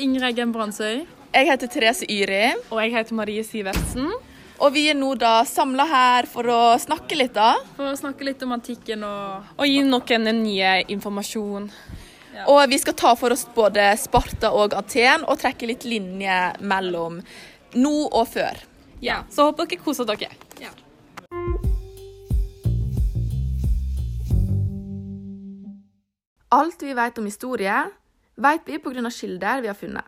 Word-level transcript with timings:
heter 0.00 0.08
Ingrid 0.08 0.24
Eggen 0.24 0.52
Brandsøy. 0.52 1.06
Jeg 1.34 1.46
heter 1.46 1.68
Therese 1.68 2.06
Yri. 2.08 2.54
Og 2.70 2.80
jeg 2.80 2.92
heter 2.94 3.14
Marie 3.14 3.44
Sivertsen. 3.44 4.10
Og 4.60 4.72
vi 4.72 4.88
er 4.90 4.94
nå 4.94 5.14
da 5.16 5.44
samla 5.44 5.86
her 5.88 6.26
for 6.26 6.44
å 6.44 6.78
snakke 6.78 7.16
litt, 7.16 7.34
da. 7.34 7.56
For 7.76 7.90
å 7.92 7.96
snakke 7.96 8.24
litt 8.24 8.42
om 8.42 8.52
antikken 8.52 9.04
og 9.04 9.58
Og 9.58 9.66
gi 9.66 9.82
noen 9.82 10.42
ny 10.42 10.84
informasjon. 10.88 11.70
Ja. 12.34 12.46
Og 12.46 12.68
vi 12.68 12.78
skal 12.78 12.94
ta 12.94 13.14
for 13.16 13.32
oss 13.32 13.46
både 13.54 13.96
Sparta 13.98 14.52
og 14.52 14.74
Aten, 14.74 15.24
og 15.26 15.38
trekke 15.40 15.66
litt 15.66 15.84
linje 15.84 16.56
mellom 16.60 17.20
nå 17.74 17.96
og 18.10 18.28
før. 18.28 18.56
Ja, 19.00 19.24
Så 19.30 19.48
håper 19.48 19.66
dere 19.66 19.80
koser 19.84 20.04
dere. 20.04 20.28
Ja. 20.60 20.70
Alt 26.50 26.82
vi 26.82 26.92
vet 26.94 27.18
om 27.18 27.24
historie, 27.24 27.90
vet 28.40 28.66
vi 28.66 28.78
pga. 28.78 29.10
kilder 29.10 29.60
vi 29.60 29.68
har 29.68 29.74
funnet. 29.74 30.04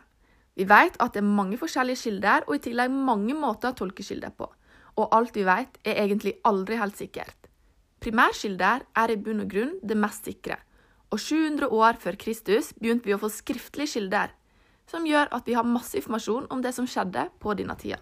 Vi 0.55 0.65
vet 0.65 0.97
at 1.01 1.13
det 1.13 1.21
er 1.21 1.35
mange 1.39 1.57
forskjellige 1.57 2.03
kilder, 2.03 2.43
og 2.47 2.55
i 2.55 2.59
tillegg 2.59 2.91
mange 2.91 3.33
måter 3.33 3.71
å 3.71 3.77
tolke 3.77 4.03
kilder 4.03 4.29
på. 4.29 4.49
Og 4.97 5.09
alt 5.11 5.35
vi 5.35 5.43
vet, 5.43 5.79
er 5.83 6.03
egentlig 6.03 6.35
aldri 6.43 6.77
helt 6.77 6.97
sikkert. 6.97 7.49
Primærkilder 7.99 8.83
er 8.95 9.11
i 9.11 9.17
bunn 9.17 9.41
og 9.41 9.49
grunn 9.49 9.79
det 9.81 9.97
mest 9.97 10.25
sikre, 10.25 10.57
og 11.09 11.19
700 11.19 11.69
år 11.71 11.97
før 11.99 12.17
Kristus 12.19 12.73
begynte 12.73 13.07
vi 13.07 13.15
å 13.15 13.21
få 13.21 13.29
skriftlige 13.31 13.93
kilder, 13.95 14.33
som 14.85 15.05
gjør 15.07 15.31
at 15.31 15.47
vi 15.47 15.55
har 15.55 15.63
masse 15.63 15.95
informasjon 15.97 16.49
om 16.51 16.61
det 16.61 16.73
som 16.75 16.85
skjedde 16.85 17.29
på 17.39 17.53
denne 17.57 17.77
tida. 17.79 18.01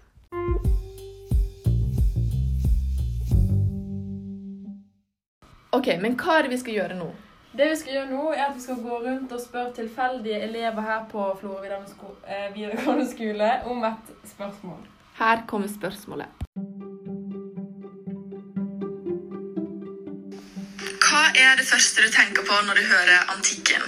OK, 5.72 5.94
men 6.02 6.18
hva 6.20 6.40
er 6.40 6.48
det 6.48 6.56
vi 6.58 6.64
skal 6.66 6.82
gjøre 6.82 6.98
nå? 7.00 7.12
Det 7.58 7.66
vi 7.70 7.76
skal 7.76 7.94
gjøre 7.94 8.10
nå, 8.10 8.26
er 8.32 8.46
at 8.46 8.54
vi 8.56 8.62
skal 8.64 8.78
gå 8.80 8.98
rundt 9.06 9.32
og 9.36 9.42
spørre 9.44 9.74
tilfeldige 9.76 10.38
elever 10.48 10.82
her 10.82 11.02
på 11.12 11.24
Florø 11.40 11.58
videregående 11.64 12.14
eh, 12.28 12.46
videregående 12.56 13.08
skole 13.12 13.50
om 13.72 13.84
et 13.84 14.14
spørsmål. 14.34 14.86
Her 15.18 15.42
kommer 15.48 15.68
spørsmålet. 15.80 16.30
Hva 21.04 21.24
er 21.44 21.60
det 21.60 21.68
første 21.74 22.06
du 22.06 22.10
tenker 22.16 22.48
på 22.48 22.62
når 22.68 22.80
du 22.80 22.84
hører 22.94 23.28
antikken? 23.36 23.84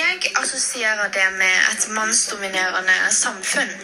Jeg 0.00 0.32
assosierer 0.40 1.12
det 1.18 1.28
med 1.36 1.54
et 1.72 1.84
mannsdominerende 1.98 2.96
samfunn. 3.10 3.76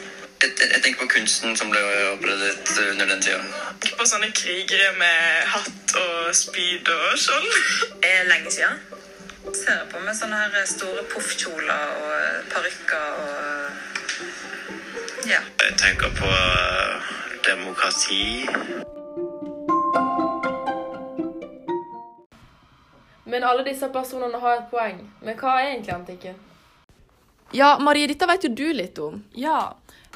Jeg 0.44 0.80
tenker 0.82 1.00
på 1.04 1.10
kunsten 1.18 1.56
som 1.56 1.70
ble 1.72 1.80
opprettet 2.14 2.80
under 2.90 3.06
den 3.12 3.20
tida. 3.22 3.44
på 3.98 4.06
sånne 4.08 4.32
krigere 4.40 4.90
med 4.98 5.52
hatt 5.52 5.94
og 6.00 6.13
spyd 6.32 6.88
og 6.88 7.18
sånn. 7.18 7.48
Det 8.00 8.10
Er 8.14 8.28
lenge 8.28 8.50
siden. 8.50 8.78
ser 9.54 9.84
på 9.92 10.00
med 10.00 10.16
sånne 10.16 10.36
her 10.40 10.64
store 10.66 11.02
poffkjoler 11.12 11.92
og 12.00 12.48
parykker 12.52 13.08
og 13.24 13.70
Ja. 15.28 15.40
Jeg 15.60 15.76
tenker 15.80 16.10
på 16.18 16.28
eh, 16.28 17.12
demokrati. 17.46 18.46
Men 23.24 23.44
alle 23.44 23.64
disse 23.64 23.88
personene 23.88 24.38
har 24.40 24.58
et 24.60 24.66
poeng. 24.70 24.98
Men 25.24 25.36
hva 25.40 25.54
er 25.60 25.70
egentlig 25.72 25.94
antikken? 25.94 26.34
Ja, 27.54 27.78
Marie, 27.78 28.06
dette 28.10 28.26
vet 28.26 28.44
jo 28.44 28.50
du 28.50 28.66
litt 28.74 28.98
om. 28.98 29.22
Ja, 29.38 29.74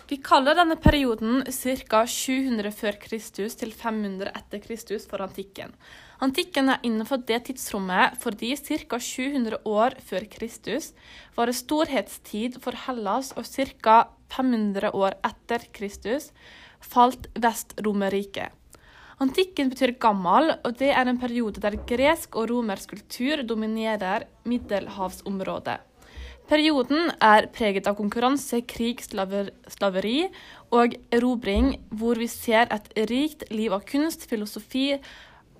vi 0.09 0.17
kaller 0.25 0.57
denne 0.57 0.79
perioden 0.81 1.43
ca. 1.53 1.99
700 2.09 2.71
før 2.73 2.97
Kristus 3.03 3.59
til 3.61 3.75
500 3.77 4.31
etter 4.33 4.63
Kristus 4.65 5.05
for 5.09 5.21
antikken. 5.21 5.75
Antikken 6.25 6.73
er 6.73 6.81
innenfor 6.87 7.21
det 7.29 7.43
tidsrommet 7.51 8.17
fordi 8.23 8.55
ca. 8.57 8.97
700 8.97 9.59
år 9.69 9.99
før 10.09 10.25
Kristus 10.33 10.95
var 11.37 11.53
det 11.53 11.59
storhetstid 11.59 12.57
for 12.65 12.79
Hellas, 12.87 13.35
og 13.37 13.45
ca. 13.45 13.99
500 14.33 14.95
år 14.97 15.19
etter 15.29 15.69
Kristus 15.77 16.31
falt 16.81 17.29
Vest-Romerriket. 17.37 18.57
Antikken 19.21 19.69
betyr 19.69 19.97
gammel, 20.01 20.55
og 20.65 20.79
det 20.79 20.93
er 20.95 21.11
en 21.11 21.21
periode 21.21 21.61
der 21.61 21.77
gresk 21.91 22.39
og 22.39 22.49
romersk 22.53 22.95
kultur 22.95 23.43
dominerer 23.43 24.25
middelhavsområdet. 24.49 25.81
Perioden 26.49 27.11
er 27.21 27.51
preget 27.53 27.87
av 27.91 27.99
konkurranse, 27.99 28.63
krig, 28.65 29.03
slaver, 29.05 29.51
slaveri 29.69 30.31
og 30.73 30.95
erobring, 31.13 31.75
hvor 31.93 32.17
vi 32.17 32.29
ser 32.33 32.71
et 32.73 32.89
rikt 33.11 33.45
liv 33.53 33.75
av 33.77 33.85
kunst, 33.89 34.25
filosofi, 34.31 34.95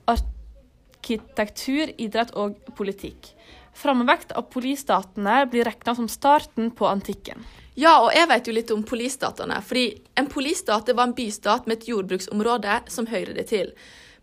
arkitektur, 0.09 1.93
idrett 2.01 2.33
og 2.33 2.57
politikk. 2.79 3.35
Framvekt 3.77 4.33
av 4.33 4.49
polistatene 4.51 5.43
blir 5.53 5.69
regna 5.69 5.95
som 5.95 6.09
starten 6.09 6.73
på 6.73 6.89
antikken. 6.89 7.45
Ja, 7.79 8.01
og 8.03 8.11
jeg 8.17 8.27
vet 8.33 8.49
jo 8.49 8.57
litt 8.57 8.73
om 8.75 8.83
polistatene. 8.83 9.61
fordi 9.63 10.03
en 10.17 10.27
polystat 10.27 10.89
var 10.89 11.05
en 11.07 11.15
bystat 11.15 11.67
med 11.67 11.77
et 11.77 11.89
jordbruksområde 11.89 12.81
som 12.89 13.07
hører 13.07 13.35
det 13.35 13.47
til. 13.53 13.73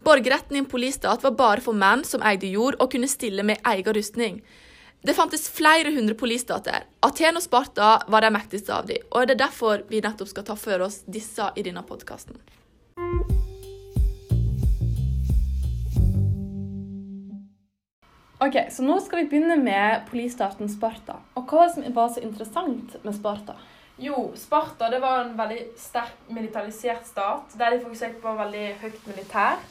Borgerretten 0.04 0.56
i 0.56 0.60
en 0.60 0.66
polistat 0.66 1.24
var 1.24 1.32
bare 1.32 1.62
for 1.62 1.74
menn 1.74 2.04
som 2.04 2.22
eide 2.22 2.48
jord 2.48 2.76
og 2.80 2.92
kunne 2.92 3.08
stille 3.08 3.44
med 3.44 3.62
egen 3.64 3.94
rustning. 3.94 4.42
Det 5.06 5.14
fantes 5.14 5.50
flere 5.50 5.92
hundre 5.94 6.16
polistater. 6.18 6.88
Aten 7.06 7.38
og 7.38 7.44
Sparta 7.46 7.90
var 8.10 8.26
de 8.26 8.32
mektigste 8.34 8.74
av 8.74 8.88
dem, 8.90 9.04
og 9.14 9.28
det 9.28 9.36
er 9.36 9.44
derfor 9.44 9.84
vi 9.86 10.00
nettopp 10.02 10.32
skal 10.32 10.46
ta 10.48 10.56
for 10.58 10.82
oss 10.82 11.04
disse 11.06 11.46
i 11.54 11.62
denne 11.68 11.84
podkasten. 11.86 12.40
Ok, 18.42 18.58
så 18.74 18.88
Nå 18.90 18.98
skal 19.06 19.22
vi 19.22 19.28
begynne 19.30 19.60
med 19.62 20.10
polistaten 20.10 20.74
Sparta. 20.74 21.20
Og 21.38 21.54
hva 21.54 21.70
som 21.70 21.86
var 21.94 22.10
så 22.10 22.26
interessant 22.26 22.98
med 23.06 23.14
Sparta? 23.14 23.60
Jo, 24.02 24.32
Sparta 24.34 24.90
det 24.90 25.04
var 25.06 25.22
en 25.28 25.38
veldig 25.38 25.62
sterk 25.86 26.34
militarisert 26.34 27.06
stat, 27.06 27.54
der 27.54 27.78
de 27.78 27.84
fokuserte 27.86 28.26
på 28.26 28.34
veldig 28.42 28.68
høyt 28.82 29.10
militær, 29.14 29.62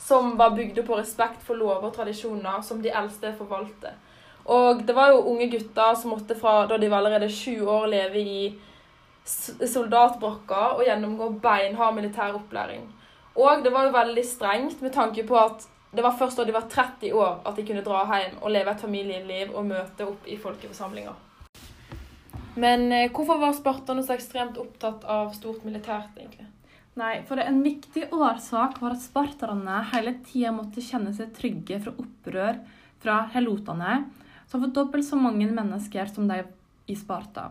som 0.00 0.32
var 0.40 0.56
bygd 0.56 0.80
på 0.88 0.96
respekt 0.96 1.44
for 1.44 1.60
lover 1.60 1.90
og 1.92 1.96
tradisjoner 2.00 2.64
som 2.64 2.80
de 2.80 2.88
eldste 2.88 3.36
forvalgte. 3.36 3.98
Og 4.48 4.82
det 4.88 4.94
var 4.96 5.12
jo 5.12 5.26
unge 5.32 5.50
gutter 5.52 5.96
som 6.00 6.14
måtte 6.14 6.36
fra 6.38 6.62
da 6.68 6.78
de 6.80 6.88
var 6.88 7.02
allerede 7.02 7.28
sju 7.32 7.66
år 7.68 7.88
leve 7.92 8.22
i 8.22 8.42
soldatbrakker 9.28 10.78
og 10.78 10.86
gjennomgå 10.86 11.34
beinhard 11.42 11.96
militær 11.98 12.36
opplæring. 12.38 12.86
Og 13.38 13.62
det 13.64 13.72
var 13.74 13.86
jo 13.86 13.94
veldig 13.94 14.24
strengt 14.24 14.80
med 14.82 14.94
tanke 14.94 15.24
på 15.28 15.36
at 15.38 15.68
det 15.92 16.04
var 16.04 16.16
først 16.16 16.40
da 16.40 16.44
de 16.44 16.56
var 16.56 16.68
30 16.68 17.12
år 17.16 17.38
at 17.48 17.56
de 17.56 17.64
kunne 17.68 17.84
dra 17.84 18.02
hjem 18.08 18.40
og 18.42 18.52
leve 18.52 18.72
et 18.72 18.84
familieliv 18.84 19.54
og 19.54 19.68
møte 19.68 20.08
opp 20.08 20.28
i 20.28 20.36
folkeforsamlinger. 20.40 21.24
Men 22.58 22.90
eh, 22.92 23.10
hvorfor 23.14 23.38
var 23.40 23.54
sparterne 23.54 24.02
så 24.02 24.16
ekstremt 24.16 24.58
opptatt 24.58 25.04
av 25.08 25.30
stort 25.36 25.62
militært, 25.64 26.16
egentlig? 26.18 26.48
Nei, 26.98 27.20
for 27.28 27.38
en 27.38 27.60
viktig 27.62 28.08
årsak 28.10 28.80
var 28.82 28.96
at 28.96 29.04
sparterne 29.04 29.82
hele 29.92 30.16
tida 30.26 30.50
måtte 30.56 30.82
kjenne 30.82 31.12
seg 31.14 31.30
trygge 31.36 31.78
fra 31.84 31.92
opprør 31.94 32.58
fra 32.98 33.20
helotene, 33.36 34.00
som 34.48 34.64
var 34.64 34.72
dobbelt 34.74 35.06
så 35.06 35.16
mange 35.20 35.46
mennesker 35.52 36.08
som 36.12 36.28
de 36.28 36.42
i 36.88 36.96
Sparta. 36.96 37.50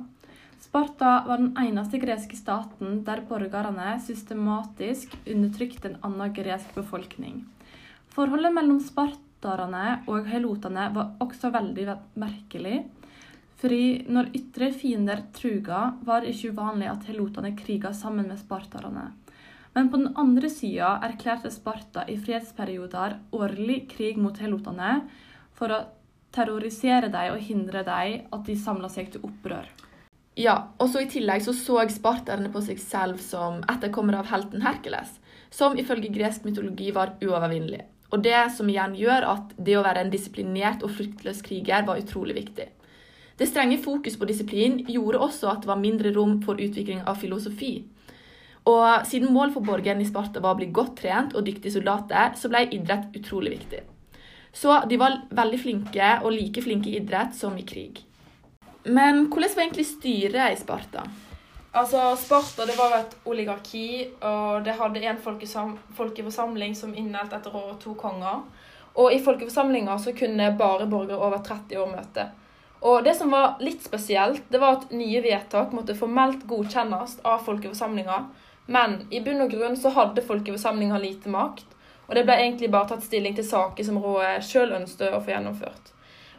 Sparta 0.59 1.23
var 1.27 1.37
den 1.37 1.53
eneste 1.61 1.99
greske 2.01 2.37
staten 2.37 3.03
der 3.05 3.21
borgerne 3.29 3.93
systematisk 4.03 5.13
undertrykte 5.29 5.91
en 5.91 5.99
annen 6.03 6.33
gresk 6.33 6.73
befolkning. 6.75 7.43
Forholdet 8.13 8.55
mellom 8.55 8.79
sparterne 8.81 10.01
og 10.09 10.25
helotene 10.25 10.89
var 10.95 11.13
også 11.21 11.51
veldig 11.53 11.85
merkelig. 12.17 12.79
Fordi 13.57 14.05
når 14.13 14.33
ytre 14.37 14.71
fiender 14.73 15.21
truga, 15.33 15.93
var 16.05 16.21
det 16.21 16.33
ikke 16.33 16.53
uvanlig 16.53 16.89
at 16.91 17.07
helotene 17.09 17.53
kriga 17.57 17.93
sammen 17.93 18.27
med 18.29 18.41
sparterne. 18.41 19.11
Men 19.77 19.91
på 19.93 20.01
den 20.01 20.13
andre 20.17 20.49
sida 20.49 20.95
erklærte 21.05 21.51
Sparta 21.53 22.05
i 22.09 22.17
fredsperioder 22.17 23.19
årlig 23.37 23.83
krig 23.91 24.17
mot 24.17 24.37
helotene 24.41 25.03
for 25.57 25.73
å 25.73 25.83
terrorisere 26.35 27.11
dem 27.13 27.35
og 27.35 27.43
hindre 27.43 27.83
dem 27.87 28.31
at 28.33 28.47
de 28.47 28.55
samla 28.59 28.89
seg 28.91 29.11
til 29.13 29.25
opprør. 29.27 29.67
Ja, 30.37 30.55
og 30.77 30.91
så 30.93 31.01
I 31.01 31.09
tillegg 31.09 31.41
så, 31.41 31.53
så 31.57 31.81
sparterne 31.89 32.51
på 32.53 32.61
seg 32.61 32.77
selv 32.81 33.21
som 33.23 33.63
etterkommere 33.71 34.21
av 34.21 34.29
helten 34.29 34.61
Herkules, 34.61 35.15
som 35.49 35.77
ifølge 35.79 36.11
gresk 36.13 36.45
mytologi 36.45 36.91
var 36.93 37.15
uovervinnelig. 37.23 37.87
Og 38.13 38.21
det 38.23 38.37
som 38.55 38.69
igjen 38.69 38.93
gjør 38.95 39.25
at 39.33 39.55
det 39.57 39.75
å 39.75 39.83
være 39.83 40.05
en 40.05 40.13
disiplinert 40.13 40.85
og 40.85 40.93
fryktløs 40.95 41.41
kriger 41.43 41.87
var 41.87 41.99
utrolig 41.99 42.37
viktig. 42.37 42.69
Det 43.37 43.49
strenge 43.49 43.81
fokus 43.81 44.15
på 44.17 44.29
disiplin 44.29 44.79
gjorde 44.89 45.19
også 45.25 45.49
at 45.51 45.65
det 45.65 45.69
var 45.69 45.81
mindre 45.81 46.13
rom 46.15 46.39
for 46.45 46.61
utvikling 46.61 47.03
av 47.05 47.19
filosofi. 47.21 47.73
Og 48.67 49.05
siden 49.07 49.33
mål 49.33 49.53
for 49.55 49.65
borgerne 49.65 50.03
i 50.03 50.07
Sparta 50.07 50.41
var 50.43 50.55
å 50.55 50.61
bli 50.61 50.71
godt 50.75 50.97
trent 51.01 51.35
og 51.37 51.45
dyktige 51.47 51.75
soldater, 51.77 52.33
så 52.35 52.49
ble 52.51 52.65
idrett 52.77 53.13
utrolig 53.15 53.57
viktig. 53.57 53.83
Så 54.57 54.73
de 54.89 54.97
var 54.97 55.19
veldig 55.37 55.59
flinke, 55.61 56.05
og 56.23 56.33
like 56.33 56.63
flinke 56.65 56.89
i 56.89 56.97
idrett 56.97 57.35
som 57.37 57.53
i 57.57 57.65
krig. 57.67 57.99
Men 58.89 59.27
hvordan 59.27 59.53
var 59.53 59.65
egentlig 59.67 59.85
styret 59.85 60.53
i 60.53 60.57
Sparta? 60.57 61.03
Altså, 61.77 62.15
Sparta 62.17 62.65
det 62.65 62.77
var 62.79 62.95
et 62.97 63.13
oligarki, 63.29 64.07
og 64.25 64.63
det 64.65 64.73
hadde 64.79 65.03
en 65.05 65.21
folkeforsamling 65.21 66.73
som 66.79 66.95
innholdt 66.97 67.35
etter 67.37 67.53
året 67.53 67.77
to 67.83 67.93
konger. 67.99 68.41
Og 68.97 69.13
i 69.13 69.21
folkeforsamlinga 69.21 69.99
så 70.01 70.15
kunne 70.17 70.49
bare 70.57 70.89
borgere 70.89 71.21
over 71.21 71.43
30 71.45 71.77
år 71.83 71.93
møte. 71.93 72.25
Og 72.81 73.03
det 73.05 73.13
som 73.19 73.29
var 73.33 73.61
litt 73.61 73.85
spesielt, 73.85 74.41
det 74.49 74.61
var 74.61 74.79
at 74.79 74.89
nye 74.93 75.21
vedtak 75.21 75.73
måtte 75.73 75.97
formelt 75.97 76.47
godkjennes 76.49 77.19
av 77.25 77.45
folkeforsamlinga, 77.45 78.23
men 78.73 79.03
i 79.13 79.21
bunn 79.21 79.45
og 79.45 79.53
grunn 79.53 79.77
så 79.77 79.93
hadde 79.93 80.25
folkeforsamlinga 80.25 80.97
lite 81.01 81.29
makt, 81.29 81.76
og 82.07 82.15
det 82.15 82.23
ble 82.27 82.37
egentlig 82.39 82.71
bare 82.71 82.87
tatt 82.93 83.03
stilling 83.03 83.35
til 83.35 83.45
saker 83.47 83.83
som 83.83 83.99
rådet 84.03 84.45
sjøl 84.47 84.73
ønsket 84.79 85.13
å 85.13 85.21
få 85.21 85.33
gjennomført. 85.33 85.91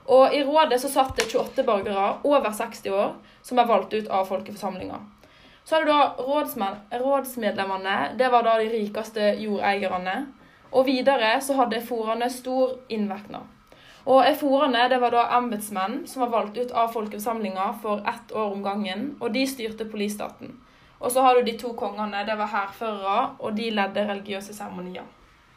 Og 0.09 0.33
i 0.35 0.41
rådet 0.45 0.81
så 0.81 0.89
satt 0.89 1.19
det 1.19 1.29
28 1.29 1.65
borgere 1.69 2.07
over 2.25 2.49
60 2.57 2.95
år 2.97 3.13
som 3.45 3.59
ble 3.59 3.67
valgt 3.69 3.93
ut 3.93 4.09
av 4.09 4.25
folkeforsamlinga. 4.31 5.03
Så 5.69 5.77
hadde 5.77 5.85
du 5.85 5.93
da 5.93 6.25
rådsmenn, 6.25 6.79
rådsmedlemmene, 7.03 7.97
det 8.17 8.31
var 8.33 8.47
da 8.47 8.55
de 8.57 8.71
rikeste 8.73 9.35
jordeierne. 9.37 10.17
Og 10.73 10.87
videre 10.89 11.35
så 11.45 11.59
hadde 11.61 11.85
forene 11.85 12.31
stor 12.33 12.79
innvirkning. 12.89 13.45
Og 14.09 14.23
eforene 14.25 14.87
det 14.89 14.97
var 15.03 15.13
da 15.13 15.27
embetsmenn 15.37 16.07
som 16.09 16.25
var 16.25 16.33
valgt 16.33 16.57
ut 16.57 16.73
av 16.73 16.89
folkeforsamlinga 16.95 17.67
for 17.83 18.01
ett 18.09 18.33
år 18.33 18.55
om 18.55 18.65
gangen, 18.65 19.11
og 19.21 19.37
de 19.37 19.45
styrte 19.45 19.85
politistaten. 19.85 20.57
Og 20.99 21.13
så 21.13 21.21
har 21.21 21.37
du 21.37 21.45
de 21.45 21.59
to 21.61 21.75
kongene, 21.77 22.25
det 22.25 22.39
var 22.41 22.49
hærførere, 22.55 23.21
og 23.39 23.57
de 23.61 23.69
ledde 23.71 24.09
religiøse 24.09 24.57
seremonier. 24.57 25.05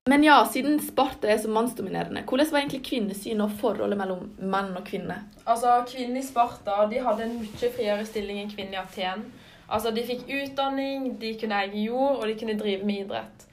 Men 0.10 0.24
ja, 0.24 0.46
siden 0.46 0.80
Sparta 0.80 1.28
er 1.30 1.38
så 1.38 1.50
mannsdominerende, 1.50 2.24
hvordan 2.26 2.48
var 2.50 2.60
egentlig 2.64 2.80
kvinnesynet 2.88 3.44
og 3.46 3.52
forholdet 3.62 4.00
mellom 4.00 4.24
menn 4.42 4.72
og 4.74 4.88
kvinner? 4.88 5.28
Altså, 5.46 5.76
Kvinner 5.86 6.18
i 6.18 6.26
Sparta 6.26 6.88
de 6.90 7.04
hadde 7.06 7.28
en 7.28 7.36
mye 7.38 7.70
friere 7.76 8.06
stilling 8.10 8.40
enn 8.42 8.50
kvinner 8.50 8.80
i 8.80 8.82
Aten. 8.82 9.28
Altså, 9.70 9.92
De 9.94 10.02
fikk 10.08 10.24
utdanning, 10.26 11.20
de 11.22 11.36
kunne 11.38 11.60
eie 11.60 11.84
jord, 11.84 12.18
og 12.18 12.26
de 12.26 12.34
kunne 12.40 12.58
drive 12.58 12.88
med 12.90 13.04
idrett. 13.04 13.46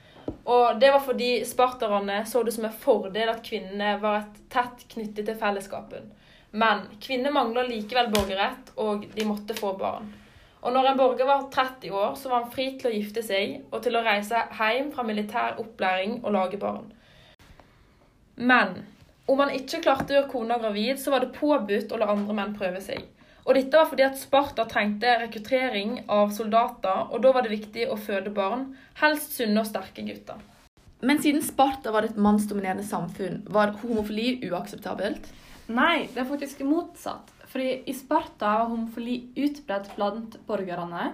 Og 0.47 0.81
Det 0.81 0.89
var 0.95 1.05
fordi 1.05 1.29
sparterne 1.45 2.23
så 2.25 2.43
det 2.43 2.57
som 2.57 2.65
en 2.65 2.81
fordel 2.87 3.29
at 3.29 3.45
kvinnene 3.45 3.99
var 4.01 4.23
et 4.23 4.41
tett 4.49 4.89
knyttet 4.95 5.29
til 5.29 5.37
fellesskapen. 5.37 6.09
Men 6.57 6.87
kvinner 6.97 7.35
mangla 7.37 7.67
likevel 7.69 8.09
borgerrett, 8.15 8.73
og 8.81 9.05
de 9.15 9.29
måtte 9.29 9.53
få 9.59 9.75
barn. 9.77 10.09
Og 10.63 10.75
når 10.75 10.91
en 10.91 10.99
borger 10.99 11.27
var 11.29 11.49
30 11.55 11.93
år, 11.95 12.15
så 12.19 12.31
var 12.31 12.43
han 12.43 12.53
fri 12.55 12.73
til 12.79 12.91
å 12.91 12.95
gifte 12.95 13.23
seg 13.23 13.61
og 13.71 13.83
til 13.85 13.95
å 13.95 14.03
reise 14.07 14.41
hjem 14.59 14.91
fra 14.95 15.05
militær 15.07 15.61
opplæring 15.63 16.19
og 16.25 16.35
lage 16.35 16.59
barn. 16.59 16.89
Men 18.39 18.81
om 19.29 19.39
han 19.43 19.55
ikke 19.55 19.83
klarte 19.85 20.15
å 20.15 20.19
gjøre 20.19 20.33
kona 20.33 20.59
gravid, 20.59 20.99
så 20.99 21.15
var 21.15 21.23
det 21.23 21.35
påbudt 21.37 21.93
å 21.93 22.01
la 22.01 22.11
andre 22.15 22.35
menn 22.35 22.59
prøve 22.59 22.83
seg. 22.83 23.07
Og 23.49 23.57
dette 23.57 23.81
var 23.81 23.89
fordi 23.89 24.05
at 24.05 24.19
Sparta 24.21 24.67
trengte 24.69 25.15
rekruttering 25.23 26.03
av 26.13 26.35
soldater, 26.37 27.07
og 27.09 27.23
da 27.25 27.33
var 27.33 27.47
det 27.47 27.55
viktig 27.55 27.87
å 27.89 27.97
føde 27.97 28.33
barn, 28.35 28.67
helst 29.01 29.39
sunne 29.39 29.63
og 29.63 29.69
sterke 29.71 30.05
gutter. 30.05 30.43
Men 31.01 31.23
siden 31.23 31.45
Sparta 31.45 31.93
var 31.95 32.05
et 32.05 32.19
mannsdominerende 32.19 32.85
samfunn, 32.85 33.45
var 33.49 33.77
homofili 33.81 34.35
uakseptabelt? 34.51 35.31
Nei, 35.69 36.09
det 36.13 36.25
er 36.25 36.29
faktisk 36.29 36.61
motsatt. 36.67 37.38
Fordi 37.59 37.83
I 37.91 37.95
Sparta 37.95 38.47
var 38.61 38.69
homofili 38.71 39.33
utbredt 39.35 39.89
blant 39.97 40.37
borgerne. 40.47 41.09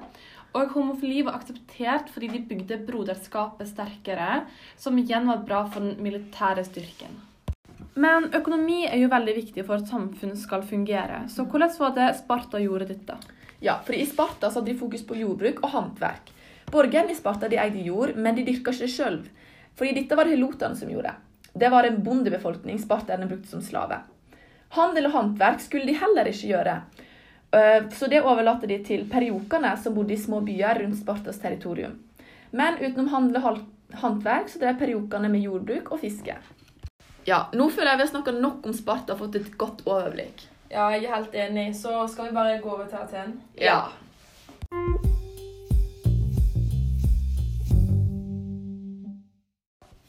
Og 0.52 0.75
homofili 0.75 1.23
var 1.25 1.38
akseptert 1.38 2.11
fordi 2.12 2.29
de 2.35 2.41
bygde 2.44 2.76
broderskapet 2.85 3.70
sterkere, 3.70 4.43
som 4.76 5.00
igjen 5.00 5.25
var 5.31 5.41
bra 5.49 5.62
for 5.73 5.81
den 5.81 6.05
militære 6.05 6.67
styrken. 6.69 7.17
Men 7.96 8.29
økonomi 8.37 8.82
er 8.85 9.00
jo 9.00 9.08
veldig 9.08 9.38
viktig 9.41 9.64
for 9.64 9.81
at 9.81 9.88
samfunnet 9.88 10.44
skal 10.44 10.69
fungere. 10.69 11.25
Så 11.32 11.49
hvordan 11.49 11.73
var 11.81 11.96
det 11.96 12.12
Sparta 12.20 12.61
gjorde 12.61 12.93
dette? 12.93 13.17
Ja, 13.64 13.81
for 13.81 13.96
I 13.96 14.05
Sparta 14.05 14.50
så 14.50 14.61
hadde 14.61 14.75
de 14.75 14.79
fokus 14.85 15.08
på 15.08 15.17
jordbruk 15.17 15.64
og 15.64 15.79
håndverk. 15.79 16.29
Borgerne 16.69 17.17
i 17.17 17.23
Sparta 17.23 17.49
de 17.49 17.62
eide 17.64 17.88
jord, 17.88 18.19
men 18.20 18.37
de 18.37 18.44
dyrka 18.44 18.76
ikke 18.76 18.85
det 18.85 18.93
sjøl. 18.99 19.23
Fordi 19.81 19.96
dette 19.96 20.20
var 20.20 20.29
det 20.29 20.37
helotene 20.37 20.76
som 20.76 20.93
gjorde. 20.93 21.17
Det 21.56 21.73
var 21.73 21.88
en 21.88 22.02
bondebefolkning 22.05 22.85
sparterne 22.85 23.32
brukte 23.32 23.56
som 23.56 23.64
slave. 23.64 24.05
Handel 24.75 25.06
og 25.06 25.12
håndverk 25.15 25.61
skulle 25.62 25.87
de 25.87 25.94
heller 25.99 26.26
ikke 26.26 26.49
gjøre. 26.50 26.75
Eh, 27.55 27.85
så 27.94 28.09
det 28.11 28.25
overlater 28.26 28.71
de 28.71 28.81
til 28.82 29.05
periokene 29.11 29.71
som 29.79 29.94
bodde 29.94 30.17
i 30.17 30.19
små 30.19 30.41
byer 30.43 30.81
rundt 30.82 30.99
Spartas 30.99 31.38
territorium. 31.43 32.00
Men 32.50 32.81
utenom 32.81 33.12
handel 33.12 33.38
og 33.38 33.61
håndverk 34.00 34.50
så 34.50 34.59
drev 34.62 34.81
periokene 34.81 35.31
med 35.31 35.47
jordbruk 35.47 35.93
og 35.94 36.03
fiske. 36.03 36.35
Ja, 37.25 37.44
Nå 37.55 37.69
føler 37.71 37.94
jeg 37.94 38.00
vi 38.00 38.05
har 38.05 38.11
snakka 38.11 38.35
nok 38.37 38.67
om 38.67 38.75
Sparta 38.75 39.15
og 39.15 39.23
fått 39.23 39.38
et 39.38 39.55
godt 39.59 39.87
overblikk. 39.87 40.49
Ja, 40.73 40.88
jeg 40.91 41.06
er 41.06 41.15
helt 41.15 41.38
enig. 41.38 41.69
Så 41.79 41.94
skal 42.11 42.32
vi 42.32 42.35
bare 42.35 42.59
gå 42.59 42.75
over 42.75 42.91
til 42.91 42.99
Aten? 42.99 43.38
Ja. 43.61 43.93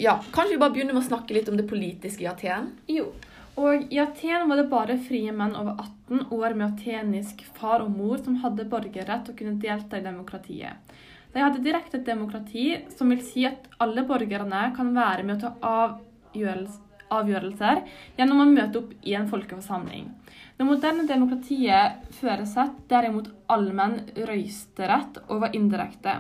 Ja, 0.02 0.18
Kanskje 0.34 0.58
vi 0.58 0.60
bare 0.60 0.74
begynner 0.74 0.98
med 0.98 1.06
å 1.06 1.08
snakke 1.08 1.38
litt 1.38 1.48
om 1.50 1.56
det 1.56 1.70
politiske 1.70 2.26
i 2.26 2.28
Aten? 2.34 2.74
Jo. 2.90 3.12
Og 3.56 3.88
I 3.94 4.00
Aten 4.04 4.50
var 4.50 4.60
det 4.60 4.68
bare 4.72 4.98
frie 5.00 5.32
menn 5.32 5.56
over 5.56 5.78
18 5.80 6.26
år 6.36 6.56
med 6.60 6.74
atenisk 6.74 7.46
far 7.56 7.86
og 7.86 7.92
mor 7.96 8.20
som 8.20 8.36
hadde 8.44 8.68
borgerrett 8.72 9.30
og 9.32 9.38
kunne 9.40 9.62
delta 9.62 10.00
i 10.00 10.04
demokratiet. 10.04 10.76
De 11.32 11.44
hadde 11.44 11.64
direkte 11.64 11.98
et 12.00 12.08
demokrati, 12.08 12.66
som 12.96 13.10
vil 13.12 13.24
si 13.24 13.46
at 13.48 13.68
alle 13.84 14.04
borgerne 14.08 14.70
kan 14.76 14.92
være 14.96 15.24
med 15.28 15.36
å 15.36 15.42
ta 15.44 15.52
avgjørelser 16.36 17.82
gjennom 18.20 18.44
å 18.44 18.52
møte 18.52 18.80
opp 18.80 18.94
i 19.04 19.16
en 19.20 19.28
folkeforsamling. 19.32 20.06
Det 20.56 20.68
moderne 20.68 21.08
demokratiet 21.08 22.08
føresetter 22.20 22.88
derimot 22.92 23.28
allmenn 23.52 24.02
røysterett 24.16 25.20
over 25.28 25.56
indirekte, 25.56 26.14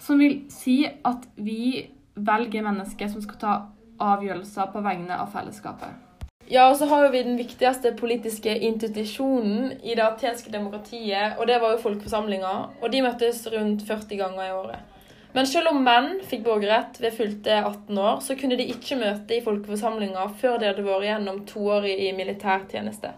som 0.00 0.20
vil 0.20 0.42
si 0.52 0.82
at 0.88 1.28
vi 1.36 1.84
velger 2.16 2.64
mennesker 2.64 3.08
som 3.12 3.20
skal 3.24 3.40
ta 3.40 3.54
avgjørelser 4.00 4.72
på 4.72 4.80
vegne 4.84 5.16
av 5.20 5.28
fellesskapet. 5.32 6.13
Ja, 6.48 6.66
og 6.68 6.76
så 6.76 6.86
har 6.90 7.08
vi 7.08 7.22
den 7.24 7.38
viktigste 7.40 7.94
politiske 7.96 8.52
institusjonen 8.68 9.72
i 9.82 9.94
det 9.96 10.04
atenske 10.04 10.52
demokratiet, 10.52 11.38
og 11.38 11.48
det 11.48 11.56
var 11.62 11.72
jo 11.72 11.84
folkeforsamlinga. 11.86 12.52
Og 12.82 12.92
de 12.92 13.00
møttes 13.04 13.46
rundt 13.52 13.86
40 13.88 14.18
ganger 14.20 14.44
i 14.44 14.52
året. 14.52 14.90
Men 15.34 15.48
selv 15.50 15.72
om 15.72 15.80
menn 15.82 16.20
fikk 16.28 16.44
borgerrett 16.44 17.00
ved 17.02 17.16
fylte 17.16 17.56
18 17.56 17.98
år, 17.98 18.20
så 18.22 18.36
kunne 18.38 18.58
de 18.60 18.68
ikke 18.70 19.00
møte 19.00 19.34
i 19.34 19.42
folkeforsamlinga 19.42 20.28
før 20.40 20.60
de 20.60 20.68
hadde 20.68 20.84
vært 20.86 21.08
gjennom 21.08 21.40
to 21.48 21.64
år 21.74 21.88
i 21.90 22.12
militærtjeneste. 22.14 23.10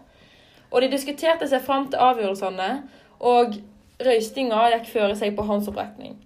Og 0.71 0.81
de 0.81 0.89
diskuterte 0.91 1.47
seg 1.51 1.61
fram 1.67 1.91
til 1.91 2.01
avgjørelsene, 2.01 2.71
og 3.19 3.59
røystinga 4.07 4.63
gikk 4.73 4.89
føre 4.95 5.19
seg 5.19 5.35
på 5.37 5.45
håndsopprekning. 5.45 6.17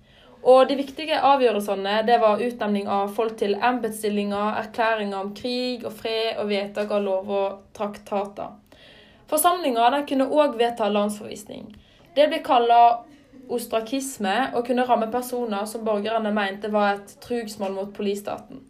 Og 0.42 0.66
de 0.70 0.76
viktige 0.80 1.20
avgjørelsene 1.22 2.00
det 2.08 2.18
var 2.22 2.42
utnevning 2.42 2.88
av 2.90 3.12
folk 3.14 3.36
til 3.38 3.54
embetsstillinger, 3.62 4.58
erklæringer 4.64 5.20
om 5.20 5.36
krig 5.38 5.86
og 5.86 5.94
fred 5.94 6.40
og 6.42 6.50
vedtak 6.50 6.92
av 6.92 7.04
lov 7.06 7.30
og 7.30 7.60
traktater. 7.78 8.56
Forsamlinga 9.30 10.02
kunne 10.10 10.28
òg 10.28 10.57
vedta 10.60 10.90
landsforvisning. 10.90 11.69
Det 12.16 12.28
ble 12.28 12.42
kalla 12.44 12.81
ostrakisme 13.52 14.52
og 14.56 14.66
kunne 14.68 14.86
ramme 14.88 15.12
personer 15.12 15.66
som 15.69 15.86
borgerne 15.86 16.33
mente 16.33 16.71
var 16.74 16.98
et 16.98 17.16
trugsmål 17.24 17.76
mot 17.78 17.94
polistaten. 17.94 18.64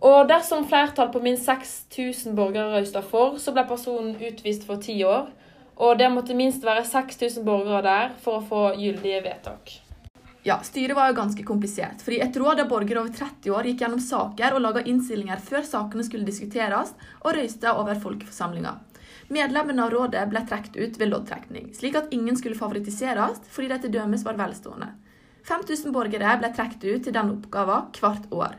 Og 0.00 0.28
dersom 0.28 0.64
flertall 0.68 1.10
på 1.12 1.20
minst 1.20 1.44
6000 1.46 2.36
borgere 2.36 2.72
røysta 2.74 3.02
for, 3.04 3.36
så 3.36 3.52
ble 3.52 3.66
personen 3.68 4.16
utvist 4.16 4.64
for 4.66 4.80
ti 4.80 5.02
år. 5.04 5.28
Og 5.76 5.98
det 6.00 6.08
måtte 6.12 6.36
minst 6.36 6.64
være 6.64 6.84
6000 6.88 7.44
borgere 7.44 7.82
der 7.84 8.10
for 8.24 8.40
å 8.40 8.44
få 8.44 8.64
gyldige 8.80 9.22
vedtak. 9.28 9.76
Ja, 10.42 10.62
Styret 10.64 10.96
var 10.96 11.10
jo 11.10 11.18
ganske 11.18 11.42
komplisert, 11.44 12.00
fordi 12.00 12.22
et 12.24 12.36
råd 12.40 12.62
av 12.62 12.68
borgere 12.70 13.02
over 13.02 13.12
30 13.12 13.52
år 13.52 13.66
gikk 13.68 13.82
gjennom 13.84 14.00
saker 14.00 14.54
og 14.56 14.62
laga 14.64 14.82
innstillinger 14.88 15.42
før 15.44 15.66
sakene 15.68 16.04
skulle 16.06 16.24
diskuteres, 16.24 16.94
og 17.20 17.36
røysta 17.36 17.74
over 17.76 18.00
folkeforsamlinga. 18.00 18.72
Medlemmene 19.30 19.84
av 19.84 19.92
rådet 19.92 20.22
ble 20.30 20.40
trukket 20.48 20.78
ut 20.80 20.96
ved 20.98 21.12
loddtrekning, 21.12 21.68
slik 21.76 21.98
at 22.00 22.08
ingen 22.16 22.40
skulle 22.40 22.58
favoritiseres 22.58 23.42
fordi 23.52 23.68
de 23.70 23.78
til 23.82 23.94
dømes 23.98 24.24
var 24.24 24.40
velstående. 24.40 24.88
5000 25.50 25.92
borgere 25.92 26.32
ble 26.40 26.50
trukket 26.56 26.88
ut 26.88 27.04
til 27.04 27.14
denne 27.14 27.36
oppgaven 27.36 27.92
hvert 28.00 28.32
år. 28.32 28.56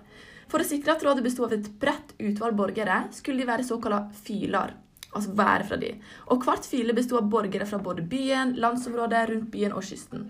For 0.54 0.62
å 0.62 0.68
sikre 0.68 0.94
at 0.94 1.04
rådet 1.06 1.26
bestod 1.26 1.50
av 1.50 1.58
et 1.58 1.74
bredt 1.82 2.14
utvalg 2.20 2.56
borgere, 2.62 3.02
skulle 3.16 3.42
de 3.42 3.50
være 3.50 3.66
såkalte 3.66 4.22
fyler. 4.22 4.78
altså 5.12 5.34
være 5.36 5.66
fra 5.68 5.76
de. 5.76 5.92
Og 6.32 6.46
hvert 6.46 6.66
fyle 6.66 6.94
bestod 6.94 7.24
av 7.24 7.30
borgere 7.30 7.66
fra 7.66 7.78
både 7.84 8.06
byen, 8.08 8.54
landsområdet, 8.56 9.30
rundt 9.30 9.52
byen 9.52 9.74
og 9.74 9.84
kysten. 9.84 10.30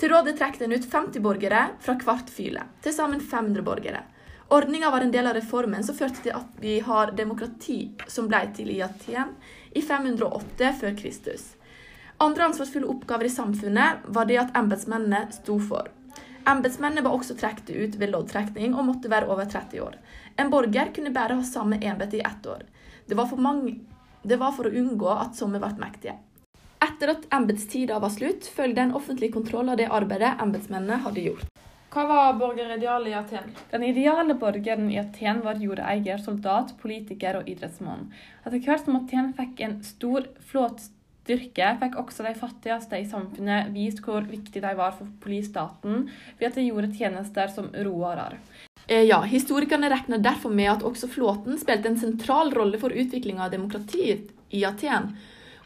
Til 0.00 0.08
rådet 0.08 0.38
trekk 0.38 0.54
den 0.62 0.72
ut 0.72 0.86
50 0.88 1.20
borgere 1.20 1.66
fra 1.84 1.92
hvert 2.00 2.30
fyle, 2.32 2.62
til 2.80 2.94
sammen 2.96 3.20
500 3.20 3.60
borgere. 3.66 4.00
Ordninga 4.48 4.88
var 4.90 5.04
en 5.04 5.12
del 5.12 5.28
av 5.28 5.34
reformen 5.36 5.84
som 5.84 5.94
førte 5.98 6.22
til 6.24 6.32
at 6.38 6.54
vi 6.62 6.78
har 6.80 7.12
demokrati, 7.18 7.92
som 8.08 8.30
ble 8.30 8.40
til 8.56 8.70
i 8.72 8.78
Aten 8.80 9.34
i 9.76 9.82
508 9.84 10.70
før 10.80 10.96
Kristus. 10.96 11.44
Andre 12.16 12.48
ansvarsfulle 12.48 12.88
oppgaver 12.88 13.28
i 13.28 13.34
samfunnet 13.34 14.08
var 14.16 14.30
det 14.30 14.40
at 14.40 14.56
embetsmennene 14.56 15.20
sto 15.36 15.58
for. 15.68 15.92
Embetsmennene 16.48 17.04
var 17.04 17.18
også 17.18 17.36
trukket 17.36 17.68
ut 17.76 18.00
ved 18.00 18.14
loddtrekning 18.14 18.72
og 18.72 18.88
måtte 18.88 19.12
være 19.12 19.28
over 19.28 19.52
30 19.52 19.84
år. 19.84 20.00
En 20.40 20.48
borger 20.48 20.94
kunne 20.96 21.12
bare 21.12 21.36
ha 21.36 21.44
samme 21.44 21.76
embete 21.76 22.16
i 22.16 22.24
ett 22.24 22.48
år. 22.48 22.64
Det 23.04 23.20
var, 23.20 23.36
mange, 23.36 23.76
det 24.24 24.40
var 24.40 24.56
for 24.56 24.64
å 24.64 24.74
unngå 24.80 25.12
at 25.12 25.36
somme 25.36 25.60
ble 25.60 25.76
mektige. 25.84 26.16
Etter 26.80 27.12
at 27.12 27.26
embetstida 27.36 27.98
var 28.00 28.12
slutt, 28.12 28.46
følgde 28.48 28.86
en 28.86 28.94
offentlig 28.96 29.34
kontroll 29.34 29.68
av 29.68 29.76
det 29.80 29.90
arbeidet 29.92 30.38
embetsmennene 30.40 31.02
hadde 31.04 31.26
gjort. 31.26 31.50
Hva 31.90 32.04
var 32.06 32.36
borgeridealet 32.38 33.10
i 33.10 33.16
Aten? 33.18 33.50
Den 33.72 33.82
ideale 33.82 34.36
borgeren 34.38 34.86
i 34.92 34.98
Aten 35.00 35.42
var 35.42 35.58
jordeier, 35.58 36.22
soldat, 36.22 36.76
politiker 36.78 37.40
og 37.40 37.50
idrettsmann. 37.50 38.06
Etter 38.44 38.62
hvert 38.62 38.86
som 38.86 38.96
Aten 39.00 39.32
fikk 39.34 39.60
en 39.66 39.74
stor 39.84 40.28
flåtstyrke, 40.52 41.72
fikk 41.82 41.98
også 41.98 42.28
de 42.28 42.32
fattigste 42.38 43.00
i 43.02 43.08
samfunnet 43.10 43.74
vist 43.74 44.00
hvor 44.06 44.22
viktig 44.30 44.62
de 44.62 44.72
var 44.78 44.94
for 44.94 45.10
politistaten 45.24 46.06
ved 46.38 46.46
at 46.52 46.60
de 46.60 46.68
gjorde 46.68 46.92
tjenester 46.94 47.50
som 47.50 47.68
roere. 47.74 48.38
Eh, 48.86 49.02
ja, 49.10 49.18
Historikerne 49.26 49.90
regner 49.90 50.22
derfor 50.22 50.54
med 50.54 50.70
at 50.76 50.86
også 50.86 51.10
flåten 51.10 51.58
spilte 51.58 51.90
en 51.90 51.98
sentral 51.98 52.54
rolle 52.54 52.78
for 52.78 52.94
utviklinga 52.94 53.48
av 53.48 53.52
demokratiet 53.58 54.30
i 54.54 54.62
Aten. 54.64 55.10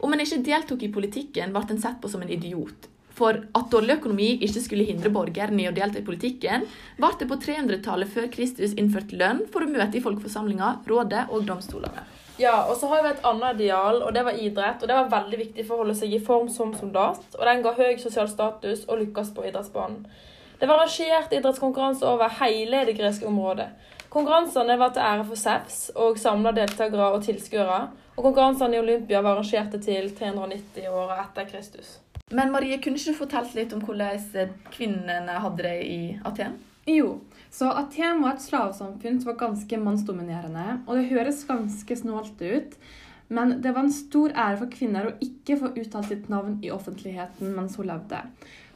Om 0.05 0.13
en 0.13 0.21
ikke 0.21 0.43
deltok 0.45 0.83
i 0.85 0.93
politikken, 0.93 1.55
ble 1.55 1.65
en 1.73 1.81
sett 1.81 1.97
på 2.03 2.11
som 2.13 2.23
en 2.25 2.33
idiot. 2.33 2.91
For 3.15 3.39
at 3.57 3.71
dårlig 3.71 4.01
økonomi 4.01 4.33
ikke 4.43 4.61
skulle 4.61 4.85
hindre 4.89 5.13
borgerne 5.15 5.63
i 5.63 5.69
å 5.71 5.73
delta 5.73 6.01
i 6.01 6.05
politikken, 6.05 6.67
ble 6.99 7.11
det 7.21 7.29
på 7.31 7.39
300-tallet 7.41 8.11
før 8.11 8.27
Kristus 8.35 8.75
innført 8.75 9.15
lønn 9.15 9.45
for 9.55 9.65
å 9.65 9.71
møte 9.71 9.97
i 9.97 10.03
folkeforsamlinger, 10.05 10.83
rådet 10.91 11.29
og 11.31 11.47
domstolene. 11.49 12.05
Ja, 12.37 12.65
og 12.67 12.75
så 12.81 12.91
har 12.91 13.05
vi 13.05 13.13
et 13.15 13.25
annet 13.31 13.61
ideal, 13.63 14.03
og 14.03 14.13
det 14.17 14.27
var 14.27 14.37
idrett. 14.43 14.83
Og 14.83 14.91
det 14.91 14.99
var 14.99 15.11
veldig 15.13 15.41
viktig 15.45 15.65
for 15.65 15.77
å 15.77 15.85
holde 15.85 15.97
seg 16.01 16.13
i 16.13 16.23
form 16.29 16.51
som 16.51 16.75
soldat, 16.75 17.25
og 17.39 17.45
den 17.47 17.63
ga 17.65 17.77
høy 17.79 17.95
sosial 18.03 18.29
status 18.29 18.85
og 18.89 19.05
lykkes 19.05 19.31
på 19.37 19.47
idrettsbanen. 19.47 20.03
Det 20.59 20.69
var 20.69 20.83
arrangert 20.83 21.33
idrettskonkurranser 21.33 22.11
over 22.11 22.41
hele 22.43 22.83
det 22.89 22.99
greske 22.99 23.31
området. 23.31 23.71
Konkurransene 24.11 24.77
var 24.79 24.93
til 24.95 25.07
ære 25.07 25.29
for 25.31 25.39
SEPS, 25.39 25.79
og 25.95 26.19
samla 26.19 26.53
deltakere 26.55 27.13
og 27.15 27.23
tilskuere. 27.25 27.85
Og 28.15 28.23
konkurransene 28.23 28.77
i 28.77 28.81
Olympia 28.83 29.21
var 29.25 29.35
arrangerte 29.35 29.81
til 29.83 30.11
390 30.15 30.87
år 30.87 31.15
etter 31.19 31.49
Kristus. 31.51 31.97
Men 32.33 32.53
Marie, 32.55 32.79
kunne 32.83 32.99
ikke 32.99 33.13
du 33.13 33.19
fortalt 33.19 33.57
litt 33.57 33.75
om 33.75 33.83
hvordan 33.85 34.55
kvinnene 34.73 35.41
hadde 35.43 35.67
det 35.67 35.75
i 35.83 35.99
Aten? 36.25 36.55
Jo, 36.87 37.19
så 37.51 37.73
Aten 37.75 38.23
var 38.23 38.37
et 38.37 38.45
slavesamfunn 38.45 39.19
som 39.21 39.33
var 39.33 39.41
ganske 39.43 39.81
mannsdominerende. 39.81 40.67
Og 40.87 41.01
det 41.01 41.11
høres 41.11 41.43
ganske 41.49 41.97
snålt 41.97 42.41
ut, 42.41 42.79
men 43.35 43.59
det 43.65 43.75
var 43.75 43.87
en 43.87 43.95
stor 43.95 44.35
ære 44.37 44.61
for 44.63 44.73
kvinner 44.73 45.11
å 45.11 45.17
ikke 45.25 45.59
få 45.61 45.73
uttalt 45.75 46.13
sitt 46.13 46.31
navn 46.31 46.59
i 46.63 46.73
offentligheten 46.75 47.55
mens 47.57 47.79
hun 47.81 47.89
levde. 47.91 48.21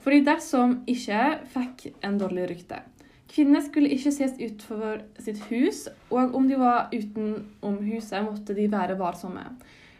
Fordi 0.03 0.23
dersom 0.27 0.79
ikke 0.89 1.23
fikk 1.55 1.91
en 2.07 2.19
dårlig 2.21 2.51
rykte. 2.55 2.83
Kvinner 3.29 3.61
skulle 3.61 3.91
ikke 3.93 4.13
ses 4.15 4.39
utenfor 4.39 5.03
sitt 5.21 5.43
hus, 5.51 5.85
og 6.09 6.35
om 6.37 6.47
de 6.49 6.57
var 6.61 6.89
utenom 6.95 7.77
huset, 7.85 8.23
måtte 8.25 8.57
de 8.57 8.69
være 8.73 8.97
varsomme. 8.99 9.45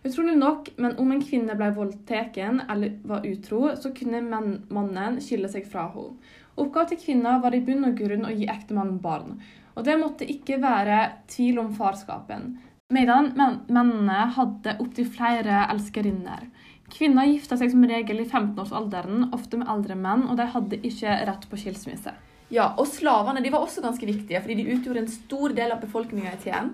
Utrolig 0.07 0.37
nok, 0.39 0.71
men 0.79 0.95
om 1.03 1.11
en 1.13 1.21
kvinne 1.21 1.57
ble 1.59 1.69
voldtatt 1.77 2.39
eller 2.39 2.95
var 3.05 3.27
utro, 3.29 3.75
så 3.77 3.91
kunne 3.93 4.23
mannen 4.25 5.19
skille 5.21 5.51
seg 5.53 5.67
fra 5.69 5.89
henne. 5.93 6.17
Oppgaven 6.59 6.89
til 6.91 7.01
kvinner 7.03 7.43
var 7.43 7.55
i 7.55 7.61
bunn 7.63 7.87
og 7.87 7.99
grunn 7.99 8.25
å 8.27 8.33
gi 8.35 8.49
ektemannen 8.51 8.97
barn, 9.03 9.37
og 9.77 9.85
det 9.87 9.99
måtte 10.01 10.27
ikke 10.27 10.57
være 10.63 11.03
tvil 11.31 11.61
om 11.63 11.69
farskapen. 11.77 12.57
Medan 12.91 13.35
mennene 13.37 14.23
hadde 14.35 14.79
opptil 14.81 15.07
flere 15.13 15.67
elskerinner. 15.69 16.49
Kvinner 16.89 17.29
gifta 17.29 17.59
seg 17.61 17.75
som 17.75 17.85
regel 17.85 18.23
i 18.23 18.27
15-årsalderen, 18.27 19.29
ofte 19.37 19.61
med 19.61 19.69
eldre 19.69 19.99
menn, 19.99 20.25
og 20.31 20.41
de 20.41 20.49
hadde 20.55 20.81
ikke 20.89 21.19
rett 21.29 21.45
på 21.51 21.61
skilsmisse. 21.61 22.17
Ja, 22.49 22.71
og 22.81 22.87
Slavene 22.89 23.43
de 23.45 23.53
var 23.53 23.61
også 23.65 23.83
ganske 23.85 24.07
viktige, 24.09 24.41
fordi 24.41 24.57
de 24.57 24.71
utgjorde 24.73 25.03
en 25.03 25.13
stor 25.13 25.53
del 25.57 25.75
av 25.75 25.83
befolkninga 25.83 26.33
i 26.33 26.41
Tien. 26.47 26.73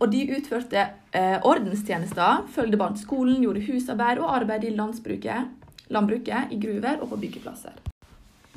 Og 0.00 0.10
de 0.10 0.24
utførte 0.34 0.82
eh, 1.14 1.38
ordenstjenester, 1.46 2.42
følgde 2.50 2.80
barn 2.80 2.98
til 2.98 3.06
skolen, 3.06 3.38
gjorde 3.44 3.62
husarbeid 3.68 4.18
og 4.18 4.32
arbeid 4.34 4.66
i 4.66 4.74
landbruket, 4.74 6.50
i 6.50 6.58
gruver 6.58 6.98
og 6.98 7.12
på 7.12 7.20
byggeplasser. 7.22 7.78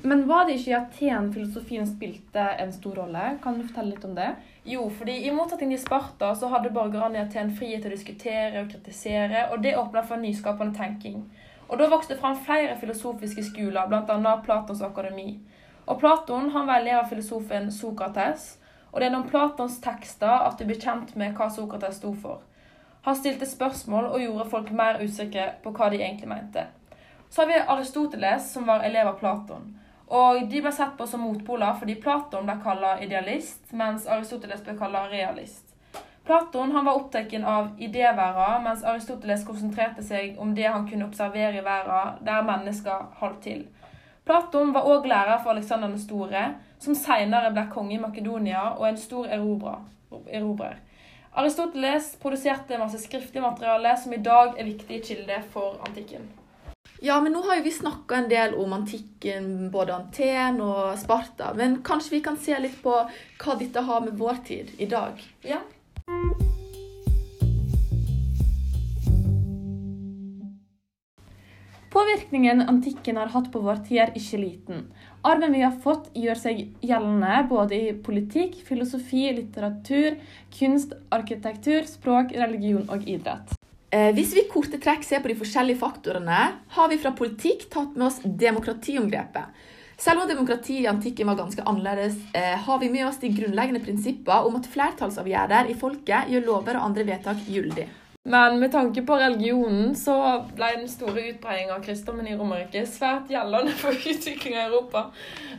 Men 0.06 0.26
var 0.30 0.46
det 0.46 0.58
ikke 0.58 0.72
i 0.72 0.76
Aten 0.78 1.32
filosofien 1.34 1.86
spilte 1.90 2.44
en 2.62 2.74
stor 2.74 3.00
rolle? 3.02 3.24
Kan 3.44 3.58
du 3.58 3.66
fortelle 3.66 3.94
litt 3.94 4.06
om 4.06 4.14
det? 4.18 4.34
Jo, 4.66 4.90
fordi 4.90 5.16
i 5.26 5.34
motsetning 5.34 5.72
til 5.74 5.82
Sparta 5.82 6.32
så 6.38 6.50
hadde 6.52 6.74
borgerne 6.74 7.18
i 7.18 7.24
Aten 7.24 7.54
frihet 7.58 7.86
til 7.86 7.94
å 7.94 7.96
diskutere 7.96 8.62
og 8.64 8.70
kritisere, 8.74 9.48
og 9.54 9.62
det 9.66 9.78
åpna 9.78 10.06
for 10.06 10.22
nyskapende 10.22 10.78
tenking. 10.78 11.24
Og 11.70 11.78
da 11.82 11.90
vokste 11.90 12.14
det 12.14 12.22
fram 12.22 12.38
flere 12.46 12.78
filosofiske 12.78 13.46
skoler, 13.48 13.86
bl.a. 13.90 14.36
Platons 14.46 14.84
akademi. 14.86 15.36
Og 15.86 16.00
Platon 16.00 16.50
han 16.50 16.68
var 16.68 16.88
av 16.98 17.10
filosofen 17.10 17.72
Sokrates, 17.72 18.58
og 18.92 19.00
det 19.00 19.06
er 19.06 19.10
gjennom 19.12 19.30
Platons 19.30 19.82
tekster 19.84 20.46
at 20.48 20.58
du 20.58 20.66
blir 20.66 20.80
kjent 20.82 21.16
med 21.20 21.36
hva 21.38 21.50
Sokrates 21.52 22.00
sto 22.00 22.14
for. 22.14 22.42
Han 23.06 23.16
stilte 23.16 23.46
spørsmål 23.46 24.08
og 24.10 24.22
gjorde 24.22 24.50
folk 24.50 24.72
mer 24.74 25.02
usikre 25.04 25.52
på 25.64 25.74
hva 25.76 25.92
de 25.94 26.00
egentlig 26.02 26.30
mente. 26.32 26.64
Så 27.30 27.42
har 27.42 27.52
vi 27.52 27.60
Aristoteles, 27.60 28.48
som 28.54 28.66
var 28.66 28.86
elev 28.88 29.12
av 29.12 29.20
Platon. 29.20 29.68
Og 30.08 30.48
De 30.50 30.62
ble 30.62 30.72
sett 30.74 30.98
på 30.98 31.06
som 31.10 31.22
motpoler 31.22 31.78
fordi 31.80 31.96
Platon 32.02 32.46
ble 32.48 32.56
kalt 32.64 33.04
idealist, 33.06 33.62
mens 33.74 34.08
Aristoteles 34.08 34.64
ble 34.66 34.78
kalt 34.80 35.12
realist. 35.12 35.76
Platon 36.26 36.72
han 36.72 36.86
var 36.86 36.98
opptatt 36.98 37.34
av 37.44 37.70
idéverden, 37.78 38.64
mens 38.64 38.84
Aristoteles 38.84 39.46
konsentrerte 39.46 40.02
seg 40.04 40.40
om 40.42 40.56
det 40.56 40.66
han 40.66 40.88
kunne 40.90 41.06
observere 41.06 41.60
i 41.60 41.66
verden, 41.66 42.24
der 42.26 42.48
mennesker 42.48 43.06
holdt 43.20 43.44
til. 43.44 43.68
Platon 44.26 44.72
var 44.74 44.88
òg 44.90 45.06
lærer 45.06 45.38
for 45.44 45.54
Aleksander 45.54 45.92
den 45.92 46.02
store, 46.02 46.46
som 46.82 46.98
senere 46.98 47.52
ble 47.54 47.68
konge 47.70 47.94
i 47.94 48.02
Makedonia 48.02 48.72
og 48.74 48.88
en 48.90 48.98
stor 48.98 49.30
erobrer. 49.30 50.80
Aristoteles 51.36 52.16
produserte 52.22 52.80
masse 52.80 52.98
skriftlig 53.04 53.44
materiale 53.44 53.94
som 54.02 54.16
i 54.16 54.22
dag 54.24 54.56
er 54.58 54.66
viktig 54.66 55.02
kilde 55.06 55.38
for 55.54 55.78
antikken. 55.86 56.26
Ja, 57.04 57.20
men 57.22 57.36
nå 57.36 57.44
har 57.46 57.60
jo 57.60 57.66
vi 57.68 57.76
snakka 57.76 58.18
en 58.18 58.30
del 58.32 58.56
om 58.58 58.74
antikken, 58.74 59.70
både 59.70 59.98
Anten 60.00 60.62
og 60.64 60.96
Sparta. 60.98 61.52
Men 61.54 61.82
kanskje 61.86 62.16
vi 62.16 62.24
kan 62.26 62.40
se 62.40 62.58
litt 62.64 62.80
på 62.82 62.96
hva 62.96 63.60
dette 63.60 63.84
har 63.84 64.06
med 64.08 64.18
vår 64.18 64.42
tid 64.48 64.74
i 64.80 64.90
dag? 64.90 65.20
Ja. 65.44 65.60
Påvirkningen 72.06 72.62
antikken 72.62 73.18
har 73.18 73.32
hatt 73.34 73.48
på 73.52 73.60
vår 73.66 73.80
tid, 73.88 73.98
er 74.04 74.12
ikke 74.14 74.38
liten. 74.38 74.82
Arven 75.26 75.56
vi 75.56 75.64
har 75.64 75.74
fått, 75.82 76.12
gjør 76.14 76.38
seg 76.38 76.60
gjeldende 76.86 77.40
både 77.50 77.80
i 77.80 77.96
politikk, 78.06 78.60
filosofi, 78.68 79.24
litteratur, 79.34 80.20
kunst, 80.54 80.94
arkitektur, 81.18 81.88
språk, 81.90 82.36
religion 82.38 82.86
og 82.94 83.10
idrett. 83.10 83.56
Eh, 83.90 84.12
hvis 84.14 84.36
vi 84.38 84.46
korte 84.52 84.78
trekk 84.78 85.02
ser 85.08 85.26
på 85.26 85.34
de 85.34 85.40
forskjellige 85.42 85.82
faktorene, 85.82 86.44
har 86.78 86.94
vi 86.94 87.02
fra 87.02 87.16
politikk 87.18 87.66
tatt 87.74 87.98
med 87.98 88.12
oss 88.12 88.22
demokratiomgrepet. 88.22 89.66
Selv 89.98 90.22
om 90.22 90.30
demokrati 90.30 90.84
i 90.84 90.90
antikken 90.92 91.32
var 91.32 91.42
ganske 91.42 91.66
annerledes, 91.66 92.22
eh, 92.38 92.54
har 92.70 92.80
vi 92.86 92.94
med 92.94 93.08
oss 93.10 93.18
de 93.18 93.34
grunnleggende 93.34 93.82
prinsipper 93.82 94.46
om 94.46 94.62
at 94.62 94.70
flertallsavgjørelser 94.70 95.74
i 95.74 95.82
folket 95.82 96.30
gjør 96.30 96.52
lover 96.54 96.78
og 96.78 96.92
andre 96.92 97.10
vedtak 97.16 97.48
gyldig. 97.50 97.90
Men 98.28 98.60
med 98.60 98.72
tanke 98.72 99.02
på 99.06 99.16
religionen 99.22 99.92
så 99.96 100.16
ble 100.58 100.72
den 100.80 100.88
store 100.90 101.28
utbredingen 101.30 101.76
av 101.76 101.84
kristendommen 101.86 102.26
i 102.26 102.38
Romerike 102.38 102.82
svært 102.90 103.30
gjeldende 103.30 103.76
for 103.78 103.94
utviklinga 103.94 104.64
i 104.64 104.66
Europa 104.66 105.04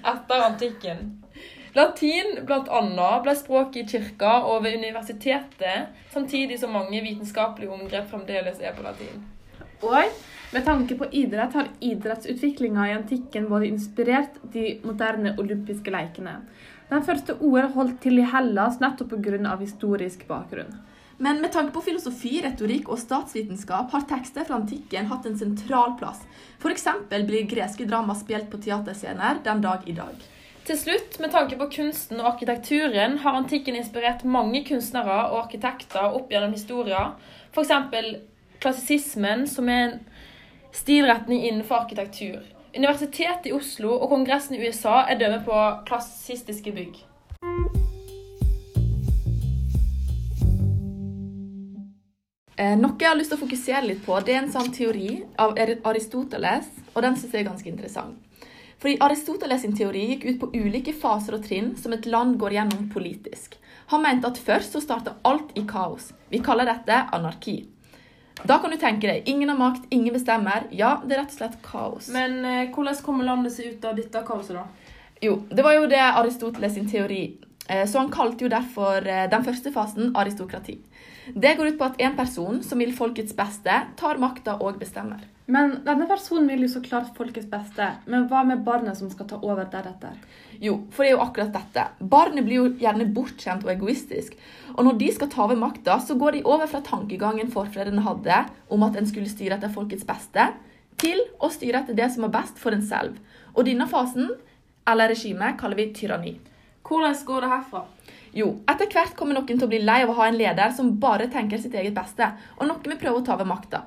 etter 0.03 0.43
antikken. 0.49 1.05
Latin 1.77 2.41
bl.a. 2.49 2.81
ble 3.23 3.35
språk 3.39 3.79
i 3.79 3.85
kirka 3.87 4.33
og 4.49 4.65
ved 4.65 4.81
universitetet, 4.81 5.93
samtidig 6.11 6.59
som 6.59 6.75
mange 6.75 7.05
vitenskapelige 7.05 7.71
omgrep 7.71 8.11
fremdeles 8.11 8.59
er 8.59 8.75
på 8.75 8.83
latin. 8.83 9.23
Og 9.87 10.11
med 10.57 10.67
tanke 10.67 10.99
på 10.99 11.07
idrett 11.23 11.55
har 11.55 11.71
idrettsutviklinga 11.85 12.89
i 12.89 12.97
antikken 12.97 13.47
både 13.53 13.71
inspirert 13.71 14.43
de 14.43 14.81
moderne 14.83 15.37
olympiske 15.39 15.95
lekene. 15.95 16.41
Den 16.91 17.07
første 17.07 17.39
OL 17.39 17.71
holdt 17.79 18.03
til 18.03 18.19
i 18.19 18.27
Hellas 18.35 18.83
nettopp 18.83 19.15
pga. 19.15 19.55
historisk 19.63 20.27
bakgrunn. 20.27 20.75
Men 21.19 21.41
med 21.41 21.53
tanke 21.53 21.73
på 21.73 21.81
filosofi, 21.81 22.41
retorikk 22.45 22.91
og 22.93 23.01
statsvitenskap 23.01 23.93
har 23.95 24.05
tekster 24.09 24.45
fra 24.45 24.59
antikken 24.61 25.09
hatt 25.09 25.27
en 25.27 25.39
sentral 25.41 25.95
plass. 25.97 26.21
F.eks. 26.61 26.89
blir 27.09 27.49
greske 27.49 27.87
drama 27.89 28.15
spilt 28.15 28.51
på 28.53 28.61
teaterscener 28.61 29.41
den 29.45 29.63
dag 29.65 29.89
i 29.89 29.97
dag. 29.97 30.27
Til 30.67 30.79
slutt, 30.79 31.21
med 31.23 31.31
tanke 31.31 31.57
på 31.57 31.69
kunsten 31.73 32.21
og 32.21 32.33
arkitekturen, 32.35 33.21
har 33.23 33.39
antikken 33.39 33.79
inspirert 33.79 34.25
mange 34.27 34.65
kunstnere 34.67 35.21
og 35.31 35.45
arkitekter 35.45 36.11
opp 36.19 36.33
gjennom 36.33 36.53
historien. 36.53 37.15
F.eks. 37.55 37.73
klassisismen, 38.61 39.47
som 39.49 39.71
er 39.73 39.83
en 39.87 39.99
stilretning 40.75 41.47
innenfor 41.47 41.87
arkitektur. 41.87 42.43
Universitetet 42.77 43.49
i 43.49 43.57
Oslo 43.57 43.95
og 43.95 44.11
Kongressen 44.13 44.59
i 44.59 44.67
USA 44.67 45.07
er 45.07 45.23
dømme 45.23 45.41
på 45.47 45.65
klassistiske 45.89 46.75
bygg. 46.77 46.99
Noe 52.57 52.97
jeg 53.01 53.09
har 53.11 53.19
lyst 53.19 53.33
til 53.33 53.39
å 53.39 53.45
fokusere 53.45 53.83
litt 53.87 54.05
på, 54.07 54.17
det 54.25 54.33
er 54.35 54.43
en 54.45 54.53
sånn 54.53 54.71
teori 54.73 55.23
av 55.39 55.59
Aristoteles, 55.85 56.71
og 56.95 57.03
den 57.05 57.17
syns 57.19 57.35
jeg 57.35 57.45
er 57.45 57.51
ganske 57.51 57.69
interessant. 57.69 58.17
Fordi 58.81 58.99
Aristoteles 59.01 59.63
sin 59.65 59.77
teori 59.77 60.03
gikk 60.11 60.25
ut 60.29 60.41
på 60.41 60.51
ulike 60.55 60.93
faser 60.97 61.37
og 61.39 61.45
trinn 61.47 61.75
som 61.81 61.95
et 61.97 62.07
land 62.07 62.37
går 62.41 62.57
gjennom 62.59 62.89
politisk. 62.93 63.57
Han 63.93 64.03
mente 64.05 64.29
at 64.29 64.41
først 64.41 64.77
så 64.77 64.83
starter 64.85 65.17
alt 65.25 65.53
i 65.57 65.65
kaos. 65.69 66.11
Vi 66.29 66.43
kaller 66.45 66.69
dette 66.69 66.99
anarki. 67.17 67.57
Da 68.45 68.59
kan 68.61 68.71
du 68.71 68.77
tenke 68.77 69.09
deg 69.09 69.29
ingen 69.33 69.49
har 69.49 69.57
makt, 69.57 69.87
ingen 69.91 70.13
bestemmer. 70.13 70.67
Ja, 70.71 70.99
det 71.05 71.17
er 71.17 71.23
rett 71.23 71.33
og 71.33 71.39
slett 71.39 71.57
kaos. 71.65 72.11
Men 72.13 72.45
eh, 72.45 72.69
hvordan 72.75 73.01
kommer 73.07 73.25
landet 73.25 73.55
seg 73.55 73.73
ut 73.73 73.85
av 73.89 73.97
dette 73.97 74.23
kaoset, 74.29 74.59
da? 74.59 74.67
Jo, 75.25 75.39
det 75.49 75.65
var 75.65 75.79
jo 75.79 75.87
det 75.89 76.03
Aristoteles 76.05 76.75
sin 76.77 76.89
teori. 76.91 77.23
Eh, 77.69 77.87
Så 77.89 77.99
han 77.99 78.13
kalte 78.13 78.45
jo 78.45 78.53
derfor 78.53 79.01
eh, 79.09 79.25
den 79.33 79.47
første 79.47 79.73
fasen 79.73 80.13
aristokrati. 80.15 80.77
Det 81.35 81.56
går 81.59 81.73
ut 81.73 81.78
på 81.78 81.87
at 81.88 82.00
en 82.00 82.14
person 82.16 82.61
som 82.62 82.78
vil 82.78 82.92
folkets 82.95 83.35
beste, 83.35 83.80
tar 83.99 84.21
makta 84.23 84.59
og 84.62 84.78
bestemmer. 84.78 85.25
Men 85.47 85.76
denne 85.87 86.06
personen 86.11 86.49
vil 86.50 86.64
jo 86.64 86.68
så 86.71 86.83
klart 86.83 87.12
folkets 87.16 87.47
beste. 87.50 87.87
Men 88.11 88.26
hva 88.30 88.42
med 88.47 88.64
barnet 88.66 88.99
som 88.99 89.11
skal 89.11 89.28
ta 89.30 89.38
over 89.42 89.66
deretter? 89.71 90.14
Jo, 90.62 90.80
for 90.90 91.04
det 91.04 91.12
er 91.12 91.16
jo 91.16 91.23
akkurat 91.23 91.52
dette. 91.54 91.85
Barnet 92.00 92.47
blir 92.47 92.61
jo 92.61 92.71
gjerne 92.80 93.09
bortskjemt 93.14 93.66
og 93.66 93.73
egoistisk. 93.75 94.35
Og 94.75 94.83
når 94.87 94.99
de 95.02 95.11
skal 95.14 95.30
ta 95.30 95.45
over 95.45 95.59
makta, 95.61 95.99
så 96.02 96.18
går 96.18 96.38
de 96.38 96.45
over 96.47 96.71
fra 96.71 96.83
tankegangen 96.87 97.50
forfedrene 97.54 98.06
hadde 98.06 98.42
om 98.75 98.87
at 98.87 98.99
en 98.99 99.06
skulle 99.06 99.30
styre 99.30 99.59
etter 99.59 99.73
folkets 99.75 100.06
beste, 100.06 100.50
til 100.97 101.21
å 101.42 101.50
styre 101.52 101.83
etter 101.83 101.97
det 101.97 102.09
som 102.14 102.25
er 102.26 102.35
best 102.35 102.59
for 102.59 102.75
en 102.75 102.85
selv. 102.87 103.18
Og 103.54 103.66
denne 103.68 103.87
fasen, 103.90 104.30
eller 104.88 105.12
regimet, 105.12 105.59
kaller 105.61 105.78
vi 105.78 105.90
tyranni. 105.95 106.37
Hvordan 106.87 107.18
går 107.26 107.45
det 107.45 107.50
herfra? 107.50 107.85
Jo, 108.37 108.50
etter 108.69 108.90
hvert 108.93 109.14
kommer 109.16 109.38
noen 109.38 109.49
til 109.49 109.64
å 109.64 109.71
bli 109.71 109.78
lei 109.81 110.02
av 110.05 110.11
å 110.12 110.16
ha 110.19 110.26
en 110.28 110.37
leder 110.37 110.73
som 110.76 110.90
bare 111.00 111.31
tenker 111.33 111.57
sitt 111.61 111.73
eget 111.73 111.95
beste, 111.97 112.26
og 112.59 112.69
noen 112.69 112.85
vil 112.85 112.99
prøve 113.00 113.23
å 113.23 113.25
ta 113.25 113.33
over 113.33 113.49
makta. 113.49 113.87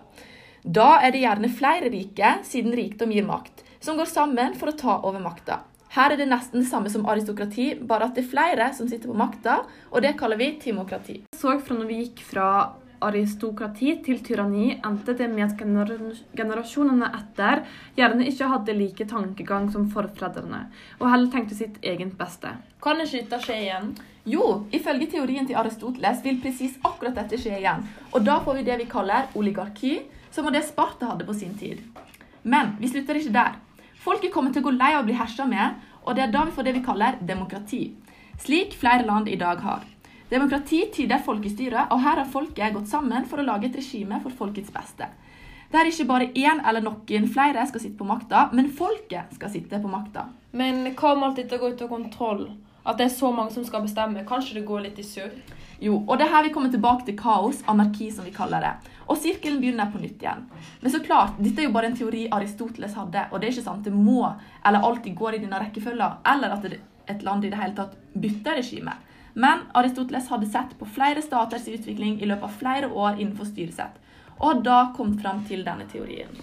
Da 0.65 0.96
er 1.06 1.13
det 1.13 1.22
gjerne 1.22 1.51
flere 1.53 1.91
rike, 1.94 2.32
siden 2.48 2.74
rikdom 2.74 3.13
gir 3.13 3.27
makt, 3.27 3.62
som 3.77 4.00
går 4.00 4.10
sammen 4.10 4.58
for 4.58 4.72
å 4.72 4.77
ta 4.79 4.96
over 5.06 5.22
makta. 5.22 5.60
Her 5.94 6.15
er 6.15 6.18
det 6.18 6.27
nesten 6.32 6.63
det 6.63 6.70
samme 6.70 6.89
som 6.89 7.06
aristokrati, 7.10 7.75
bare 7.77 8.10
at 8.10 8.18
det 8.18 8.25
er 8.25 8.32
flere 8.32 8.72
som 8.74 8.89
sitter 8.89 9.12
på 9.12 9.22
makta, 9.22 9.60
og 9.94 10.01
det 10.01 10.15
kaller 10.18 10.41
vi 10.41 10.56
timokrati. 10.62 11.22
Jeg 11.29 11.41
så 11.44 11.53
fra 11.62 11.77
når 11.77 11.89
vi 11.94 12.01
gikk 12.01 12.25
fra 12.32 12.50
aristokrati 13.06 13.94
til 14.06 14.20
tyranni, 14.25 14.79
endte 14.86 15.15
det 15.18 15.27
med 15.32 15.46
at 15.46 15.56
gener 15.60 15.91
generasjonene 16.38 17.10
etter 17.18 17.63
gjerne 17.98 18.27
ikke 18.29 18.50
hadde 18.51 18.75
like 18.77 19.08
tankegang 19.10 19.70
som 19.74 19.88
forfedrene, 19.94 20.65
og 21.00 21.10
heller 21.12 21.32
tenkte 21.34 21.58
sitt 21.58 21.79
eget 21.82 22.15
beste. 22.20 22.53
Kan 22.84 23.01
ikke 23.03 23.24
dette 23.24 23.41
skje 23.46 23.60
igjen? 23.63 23.91
Jo, 24.29 24.65
ifølge 24.75 25.10
teorien 25.15 25.48
til 25.48 25.58
Aristoteles 25.58 26.24
vil 26.25 26.41
presis 26.44 26.77
akkurat 26.86 27.15
dette 27.18 27.39
skje 27.39 27.58
igjen, 27.62 27.86
og 28.13 28.25
da 28.27 28.39
får 28.46 28.60
vi 28.60 28.68
det 28.68 28.79
vi 28.84 28.89
kaller 28.91 29.32
oligarki, 29.39 29.96
som 30.32 30.46
var 30.46 30.56
det 30.56 30.65
Sparta 30.68 31.13
hadde 31.13 31.27
på 31.27 31.38
sin 31.38 31.56
tid. 31.58 31.82
Men 32.44 32.75
vi 32.79 32.91
slutter 32.91 33.18
ikke 33.18 33.36
der. 33.36 33.56
Folket 34.00 34.32
kommer 34.34 34.53
til 34.53 34.63
å 34.63 34.70
gå 34.70 34.75
lei 34.77 34.94
av 34.94 35.03
å 35.03 35.08
bli 35.08 35.18
hersa 35.18 35.48
med, 35.50 35.79
og 36.06 36.15
det 36.15 36.27
er 36.27 36.34
da 36.34 36.46
vi 36.48 36.53
får 36.56 36.68
det 36.68 36.75
vi 36.77 36.86
kaller 36.86 37.18
demokrati. 37.22 37.82
Slik 38.39 38.77
flere 38.79 39.06
land 39.06 39.27
i 39.27 39.39
dag 39.39 39.60
har. 39.65 39.84
Demokrati 40.30 40.84
tyder 40.94 41.22
folkestyre, 41.26 41.88
og 41.90 42.04
her 42.04 42.20
har 42.22 42.30
folket 42.30 42.76
gått 42.76 42.90
sammen 42.92 43.26
for 43.26 43.42
å 43.42 43.46
lage 43.48 43.66
et 43.70 43.78
regime 43.80 44.20
for 44.22 44.36
folkets 44.38 44.70
beste. 44.74 45.08
Der 45.74 45.90
ikke 45.90 46.06
bare 46.10 46.28
én 46.38 46.62
eller 46.66 46.86
noen 46.86 47.26
flere 47.30 47.66
skal 47.70 47.82
sitte 47.82 47.98
på 47.98 48.06
makta, 48.10 48.48
men 48.54 48.70
folket 48.74 49.34
skal 49.38 49.50
sitte 49.54 49.80
på 49.82 49.90
makta. 49.90 50.28
Men 50.52 50.84
hva 50.98 51.16
om 51.16 51.26
alt 51.26 51.42
dette 51.42 51.58
går 51.58 51.74
ut 51.74 51.82
av 51.86 51.90
kontroll? 51.94 52.44
At 52.86 52.98
det 52.98 53.08
er 53.08 53.16
så 53.16 53.32
mange 53.34 53.54
som 53.54 53.66
skal 53.66 53.84
bestemme? 53.86 54.26
Kanskje 54.26 54.60
det 54.60 54.68
går 54.70 54.86
litt 54.86 55.02
i 55.02 55.06
surr? 55.06 55.34
Jo, 55.82 55.98
og 56.06 56.18
det 56.20 56.28
er 56.28 56.34
her 56.34 56.46
vi 56.46 56.54
kommer 56.54 56.72
tilbake 56.74 57.06
til 57.08 57.18
kaos, 57.18 57.62
anarki 57.72 58.10
som 58.14 58.26
vi 58.28 58.34
kaller 58.36 58.66
det. 58.66 58.72
Og 59.10 59.18
sirkelen 59.18 59.60
begynner 59.62 59.90
på 59.90 60.02
nytt 60.02 60.22
igjen. 60.22 60.46
Men 60.82 60.94
så 60.94 61.02
klart, 61.06 61.38
dette 61.42 61.64
er 61.64 61.70
jo 61.70 61.76
bare 61.76 61.90
en 61.90 61.98
teori 61.98 62.26
Aristoteles 62.36 62.98
hadde, 63.00 63.28
og 63.32 63.40
det 63.40 63.50
er 63.50 63.56
ikke 63.56 63.68
sant 63.70 63.86
det 63.88 63.94
må 63.96 64.24
eller 64.28 64.86
alltid 64.86 65.18
går 65.18 65.38
i 65.38 65.44
denne 65.46 65.62
rekkefølgen, 65.62 66.20
eller 66.34 66.58
at 66.58 66.68
et 66.70 67.24
land 67.26 67.46
i 67.46 67.54
det 67.54 67.62
hele 67.62 67.78
tatt 67.78 67.96
bytter 68.14 68.60
regime. 68.60 68.94
Men 69.39 69.60
Aristoteles 69.74 70.27
hadde 70.29 70.50
sett 70.51 70.74
på 70.79 70.86
flere 70.86 71.22
staters 71.24 71.67
utvikling 71.67 72.17
i 72.19 72.27
løpet 72.27 72.43
av 72.43 72.55
flere 72.60 72.89
år 72.91 73.22
innenfor 73.22 73.48
styresett, 73.48 73.96
og 74.38 74.48
har 74.50 74.63
da 74.65 74.79
kommet 74.98 75.22
fram 75.24 75.46
til 75.48 75.63
denne 75.63 75.88
teorien. 75.88 76.34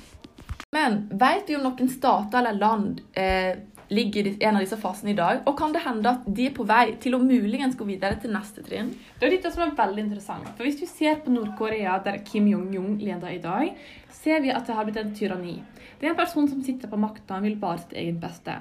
Men 0.72 1.02
vet 1.12 1.44
vi 1.48 1.58
om 1.58 1.66
noen 1.66 1.90
stater 1.92 2.40
eller 2.40 2.56
land 2.56 3.02
eh, 3.12 3.58
ligger 3.88 4.26
i 4.26 4.36
en 4.40 4.56
av 4.56 4.64
disse 4.64 4.78
fasene 4.80 5.12
i 5.12 5.18
dag, 5.18 5.42
og 5.46 5.56
kan 5.58 5.74
det 5.74 5.84
hende 5.84 6.10
at 6.10 6.26
de 6.26 6.48
er 6.48 6.54
på 6.56 6.66
vei 6.66 6.96
til 7.02 7.16
å 7.16 7.22
muligens 7.22 7.76
gå 7.78 7.86
videre 7.88 8.18
til 8.22 8.32
neste 8.34 8.64
trinn? 8.66 8.90
Det 9.20 9.28
er 9.28 9.36
dette 9.36 9.52
som 9.54 9.64
er 9.66 9.76
veldig 9.78 10.04
interessant. 10.06 10.48
For 10.56 10.66
Hvis 10.66 10.80
du 10.80 10.86
ser 10.90 11.20
på 11.22 11.34
Nord-Korea, 11.34 11.98
der 12.04 12.18
Kim 12.26 12.48
Jong-un 12.50 12.98
leder 12.98 13.30
i 13.30 13.42
dag, 13.42 13.76
ser 14.10 14.42
vi 14.42 14.50
at 14.54 14.66
det 14.66 14.74
har 14.74 14.88
blitt 14.88 14.98
en 15.02 15.14
tyranni. 15.14 15.60
Det 16.00 16.08
er 16.08 16.14
en 16.14 16.18
person 16.18 16.48
som 16.48 16.62
sitter 16.64 16.90
på 16.90 16.98
makta 17.00 17.38
og 17.38 17.46
vil 17.46 17.56
bare 17.60 17.84
sitt 17.84 17.94
eget 17.96 18.18
beste. 18.20 18.58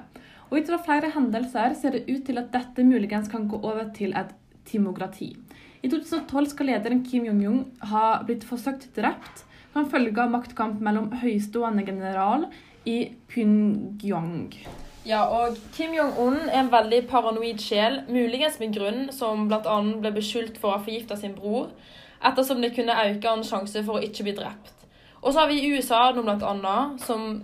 Og 0.50 0.60
Ut 0.60 0.70
flere 0.86 1.10
hendelser 1.10 1.74
ser 1.74 1.96
det 1.96 2.06
ut 2.06 2.22
til 2.24 2.38
at 2.38 2.52
dette 2.52 2.84
muligens 2.86 3.28
kan 3.28 3.48
gå 3.48 3.58
over 3.58 3.90
til 3.94 4.14
et 4.14 4.30
timokrati. 4.66 5.34
I 5.82 5.90
2012 5.90 6.52
skal 6.54 6.70
lederen 6.70 7.02
Kim 7.04 7.26
Jong-un 7.26 7.66
ha 7.90 8.22
blitt 8.26 8.46
forsøkt 8.46 8.88
drept 8.96 9.44
som 9.74 9.90
følge 9.90 10.22
av 10.22 10.32
maktkamp 10.32 10.80
mellom 10.80 11.10
høystående 11.20 11.84
general 11.84 12.48
i 12.88 13.12
Pyongyang. 13.28 14.54
Ja, 15.06 15.20
og 15.30 15.54
Kim 15.76 15.92
Jong-un 15.94 16.48
er 16.48 16.64
en 16.64 16.72
veldig 16.72 17.04
paranoid 17.06 17.60
sjel, 17.62 18.00
muligens 18.10 18.56
med 18.58 18.72
grunn, 18.74 19.04
som 19.14 19.44
bl.a. 19.46 19.76
ble 20.02 20.10
beskyldt 20.16 20.56
for 20.58 20.72
å 20.72 20.78
ha 20.78 20.82
forgifta 20.82 21.14
sin 21.20 21.36
bror, 21.36 21.68
ettersom 22.26 22.58
det 22.64 22.72
kunne 22.74 22.96
øke 23.04 23.30
hans 23.30 23.52
sjanse 23.52 23.84
for 23.86 24.00
å 24.00 24.02
ikke 24.02 24.26
bli 24.26 24.34
drept. 24.34 24.72
Og 25.22 25.30
så 25.30 25.44
har 25.44 25.52
vi 25.52 25.62
USA 25.70 26.00
nå 26.10 26.24
blant 26.26 26.42
annet, 26.42 27.06
som 27.06 27.38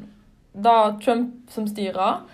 da 0.53 0.97
Trump 1.05 1.55
som 1.55 1.69
styrer, 1.71 2.25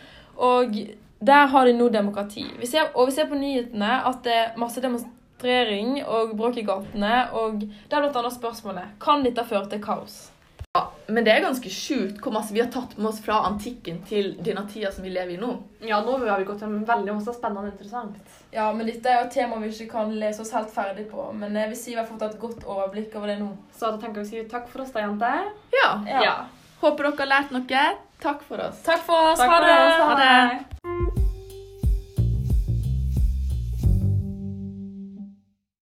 og 0.40 0.80
der 1.20 1.52
har 1.52 1.68
de 1.68 1.76
nå 1.76 1.90
demokrati. 1.92 2.46
Vi 2.56 2.70
ser, 2.70 2.88
og 2.94 3.10
vi 3.10 3.18
ser 3.18 3.28
på 3.28 3.36
nyhetene 3.36 3.92
at 4.08 4.24
det 4.24 4.32
er 4.32 4.56
masse 4.56 4.80
demonstrering 4.80 5.98
og 6.06 6.32
bråk 6.40 6.56
i 6.62 6.64
gatene, 6.64 7.14
og 7.36 7.66
det 7.68 7.92
er 7.92 8.00
blant 8.00 8.16
annet 8.22 8.38
spørsmålet 8.40 8.96
kan 9.04 9.28
dette 9.28 9.44
føre 9.44 9.68
til 9.68 9.84
kaos. 9.84 10.18
Men 11.08 11.24
det 11.24 11.32
er 11.32 11.40
ganske 11.40 11.70
sjukt 11.72 12.18
hvor 12.20 12.34
masse 12.34 12.52
vi 12.52 12.60
har 12.60 12.68
tatt 12.72 12.98
med 12.98 13.08
oss 13.08 13.20
fra 13.24 13.38
antikken 13.48 14.02
til 14.08 14.34
denne 14.44 14.66
tida 14.68 14.90
som 14.92 15.06
vi 15.06 15.12
lever 15.14 15.38
i 15.38 15.40
nå. 15.40 15.54
Ja, 15.80 16.02
nå 16.04 16.18
har 16.20 16.42
vi 16.42 16.44
gått 16.44 16.60
gjennom 16.60 16.84
veldig 16.88 17.14
masse 17.16 17.32
spennende 17.32 17.70
og 17.70 17.72
interessant. 17.72 18.18
Ja, 18.52 18.66
men 18.76 18.90
dette 18.90 19.08
er 19.08 19.22
jo 19.22 19.28
et 19.28 19.36
tema 19.38 19.60
vi 19.62 19.70
ikke 19.72 19.88
kan 19.94 20.12
lese 20.20 20.44
oss 20.44 20.52
helt 20.56 20.68
ferdig 20.74 21.06
på. 21.08 21.30
Men 21.32 21.56
jeg 21.56 21.72
vil 21.72 21.80
si 21.80 21.94
vi 21.94 22.00
har 22.00 22.08
fått 22.10 22.26
et 22.28 22.36
godt 22.42 22.66
overblikk 22.68 23.16
over 23.16 23.32
det 23.32 23.38
nå. 23.40 23.54
Så 23.72 23.88
da 23.88 24.02
tenker 24.02 24.20
vi 24.20 24.26
å 24.26 24.30
si 24.34 24.44
takk 24.52 24.68
for 24.68 24.84
oss 24.84 24.92
da, 24.92 25.06
jenter. 25.06 25.48
Ja. 25.78 25.90
Ja. 26.12 26.36
Håper 26.82 27.08
dere 27.08 27.24
har 27.24 27.32
lært 27.32 27.56
noe. 27.56 27.86
Takk 28.20 28.44
for 28.44 28.68
oss. 28.68 28.82
Takk 28.84 29.06
for 29.06 29.32
oss. 29.32 29.40
Takk 29.40 29.54
ha 29.54 29.62
for 29.62 29.70
det. 29.70 29.78
oss. 29.86 30.04
Ha 30.04 30.18
det. 30.20 30.34
det. 31.14 31.17